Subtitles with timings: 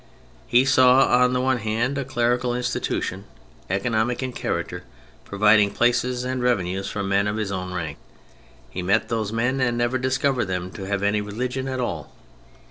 [0.47, 3.25] He saw on the one hand a clerical institution,
[3.69, 4.83] economic in character,
[5.25, 7.99] providing places and revenues for men of his own rank;
[8.71, 12.11] he met those men and never discovered them to have any religion at all.